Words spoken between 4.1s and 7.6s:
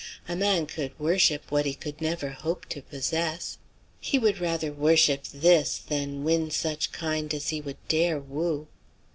would rather worship this than win such kind as